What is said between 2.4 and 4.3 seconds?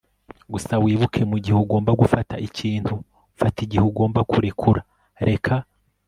ikintu, fata; igihe ugomba